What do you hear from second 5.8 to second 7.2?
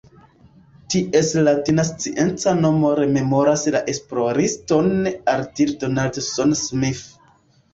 Donaldson-Smith.